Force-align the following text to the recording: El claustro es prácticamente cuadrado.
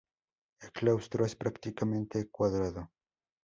El 0.61 0.71
claustro 0.71 1.25
es 1.25 1.35
prácticamente 1.35 2.27
cuadrado. 2.31 2.89